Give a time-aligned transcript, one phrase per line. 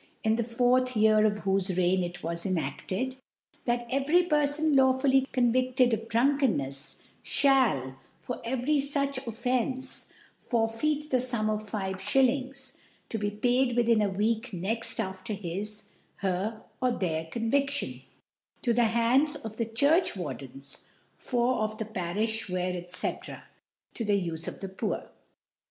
[0.23, 4.93] in the fourth Year of whofc Reign it was enafted, * That every Perfon law
[4.93, 10.07] * fully convifted of Drunkennefs, fhall, for; * every fuch Offence,
[10.39, 12.73] forfeit the Sum of * Five Shillings,
[13.09, 15.83] to be paid within a Week * next after his,
[16.15, 20.79] her, or their ConviSion, * to the Hands of rhe Churchwardens
[21.31, 23.43] of * the Parifli where, fcf^.
[23.93, 25.11] to the Ufe of the * Poor.